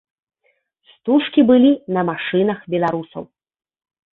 Стужкі 0.93 1.45
былі 1.51 1.71
на 1.99 2.05
машынах 2.09 2.59
беларусаў. 2.77 3.23